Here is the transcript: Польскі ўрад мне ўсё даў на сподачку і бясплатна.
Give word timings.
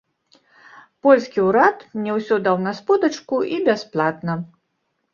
Польскі 1.07 1.39
ўрад 1.49 1.85
мне 1.99 2.11
ўсё 2.17 2.35
даў 2.49 2.57
на 2.65 2.75
сподачку 2.81 3.35
і 3.55 3.65
бясплатна. 3.71 4.43